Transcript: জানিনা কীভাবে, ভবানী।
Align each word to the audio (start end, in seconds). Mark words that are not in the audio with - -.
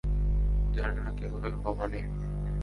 জানিনা 0.73 1.11
কীভাবে, 1.11 1.49
ভবানী। 1.63 2.01